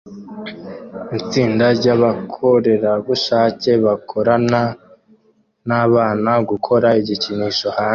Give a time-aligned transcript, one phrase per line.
[1.19, 4.61] Itsinda ryabakorerabushake bakorana
[5.67, 7.89] nabana gukora igikinisho hanze